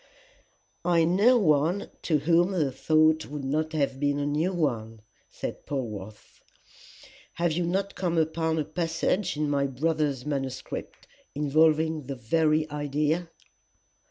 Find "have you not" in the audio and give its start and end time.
7.33-7.93